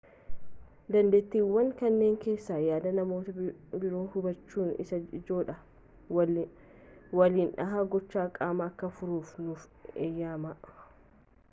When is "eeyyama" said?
10.09-10.59